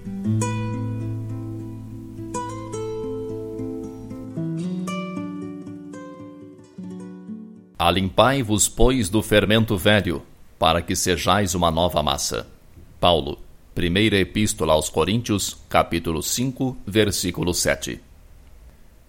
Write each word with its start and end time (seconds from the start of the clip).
Alimpai-vos, 7.79 8.67
pois, 8.67 9.11
do 9.11 9.23
fermento 9.23 9.77
velho, 9.77 10.23
para 10.59 10.81
que 10.81 10.97
sejais 10.97 11.55
uma 11.55 11.71
nova 11.71 12.03
massa. 12.03 12.47
Paulo, 12.99 13.39
Primeira 13.79 14.17
Epístola 14.17 14.73
aos 14.73 14.89
Coríntios, 14.89 15.57
capítulo 15.69 16.21
5, 16.21 16.79
versículo 16.85 17.55
7. 17.55 18.01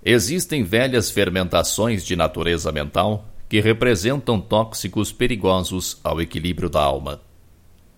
Existem 0.06 0.64
velhas 0.64 1.10
fermentações 1.10 2.06
de 2.06 2.16
natureza 2.16 2.72
mental 2.72 3.26
que 3.50 3.60
representam 3.60 4.40
tóxicos 4.40 5.12
perigosos 5.12 6.00
ao 6.04 6.22
equilíbrio 6.22 6.70
da 6.70 6.84
alma. 6.84 7.20